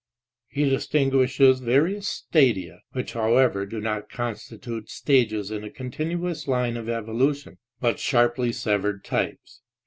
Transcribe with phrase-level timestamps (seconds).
[0.47, 6.47] He dis tinguishes various "Stadia," which however do not con stitute stages in a continuous
[6.47, 9.61] line of evolution, but sharply severed types.